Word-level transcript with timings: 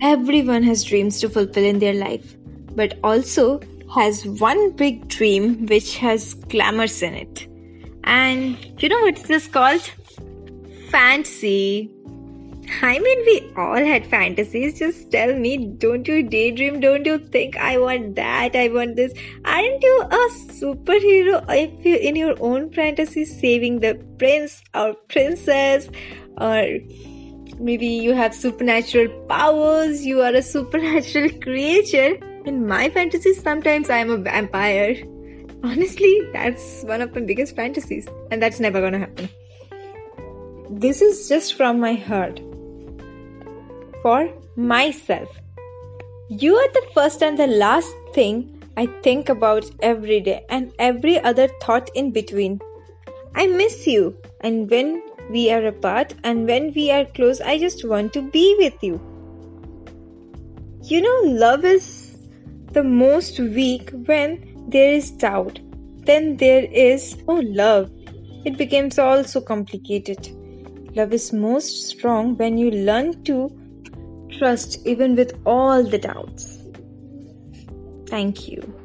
everyone 0.00 0.62
has 0.62 0.84
dreams 0.84 1.20
to 1.20 1.28
fulfill 1.28 1.64
in 1.64 1.78
their 1.78 1.94
life, 1.94 2.36
but 2.74 2.98
also 3.02 3.60
has 3.94 4.26
one 4.26 4.72
big 4.72 5.08
dream 5.08 5.66
which 5.66 5.96
has 5.98 6.34
glamours 6.34 7.02
in 7.02 7.14
it. 7.14 7.48
And 8.04 8.56
you 8.82 8.88
know 8.88 9.00
what 9.00 9.18
it 9.18 9.30
is 9.30 9.46
called? 9.46 9.90
Fantasy. 10.90 11.90
I 12.82 12.98
mean, 12.98 13.18
we 13.26 13.52
all 13.56 13.76
had 13.76 14.06
fantasies. 14.06 14.78
Just 14.78 15.10
tell 15.12 15.34
me, 15.34 15.56
don't 15.78 16.06
you 16.08 16.22
daydream? 16.22 16.80
Don't 16.80 17.04
you 17.06 17.18
think 17.18 17.56
I 17.56 17.78
want 17.78 18.16
that? 18.16 18.56
I 18.56 18.68
want 18.68 18.96
this? 18.96 19.12
Aren't 19.44 19.82
you 19.82 20.02
a 20.02 20.30
superhero 20.48 21.44
if 21.48 21.84
you 21.84 21.96
in 21.96 22.16
your 22.16 22.36
own 22.40 22.72
fantasy 22.72 23.24
saving 23.24 23.80
the 23.80 23.94
prince 24.18 24.62
or 24.74 24.94
princess? 25.08 25.88
Or 26.38 26.64
maybe 27.58 27.86
you 27.86 28.14
have 28.14 28.34
supernatural 28.34 29.08
powers, 29.28 30.04
you 30.04 30.20
are 30.20 30.34
a 30.34 30.42
supernatural 30.42 31.30
creature. 31.42 32.18
In 32.44 32.66
my 32.66 32.90
fantasies, 32.90 33.42
sometimes 33.42 33.90
I 33.90 33.98
am 33.98 34.10
a 34.10 34.16
vampire. 34.16 34.96
Honestly, 35.62 36.20
that's 36.32 36.82
one 36.82 37.00
of 37.00 37.14
my 37.14 37.22
biggest 37.22 37.56
fantasies, 37.56 38.06
and 38.30 38.42
that's 38.42 38.60
never 38.60 38.80
gonna 38.80 38.98
happen. 38.98 39.28
This 40.70 41.00
is 41.00 41.28
just 41.28 41.54
from 41.54 41.80
my 41.80 41.94
heart 41.94 42.40
for 44.02 44.28
myself. 44.56 45.28
You 46.28 46.56
are 46.56 46.72
the 46.72 46.86
first 46.94 47.22
and 47.22 47.38
the 47.38 47.46
last 47.46 47.94
thing 48.12 48.62
I 48.76 48.86
think 49.02 49.28
about 49.28 49.70
every 49.80 50.20
day 50.20 50.44
and 50.48 50.72
every 50.78 51.18
other 51.20 51.48
thought 51.62 51.90
in 51.94 52.10
between. 52.10 52.60
I 53.34 53.46
miss 53.46 53.86
you, 53.86 54.16
and 54.40 54.70
when 54.70 55.02
we 55.30 55.50
are 55.50 55.64
apart 55.66 56.14
and 56.22 56.46
when 56.46 56.72
we 56.74 56.90
are 56.90 57.04
close, 57.04 57.40
I 57.40 57.58
just 57.58 57.86
want 57.86 58.12
to 58.14 58.22
be 58.22 58.56
with 58.58 58.82
you. 58.82 59.00
You 60.82 61.00
know, 61.00 61.20
love 61.32 61.64
is 61.64 62.18
the 62.72 62.84
most 62.84 63.38
weak 63.38 63.90
when 64.06 64.66
there 64.68 64.92
is 64.92 65.10
doubt. 65.10 65.60
Then 66.04 66.36
there 66.36 66.64
is, 66.64 67.16
oh, 67.28 67.40
love. 67.44 67.90
It 68.44 68.58
becomes 68.58 68.98
all 68.98 69.24
so 69.24 69.40
complicated. 69.40 70.28
Love 70.94 71.12
is 71.12 71.32
most 71.32 71.88
strong 71.88 72.36
when 72.36 72.58
you 72.58 72.70
learn 72.70 73.24
to 73.24 73.50
trust 74.38 74.86
even 74.86 75.16
with 75.16 75.40
all 75.46 75.82
the 75.82 75.98
doubts. 75.98 76.58
Thank 78.06 78.48
you. 78.48 78.83